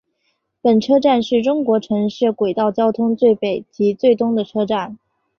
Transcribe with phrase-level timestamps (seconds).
[0.63, 4.97] 本车站是中国城市轨道交通最北及最东的车站。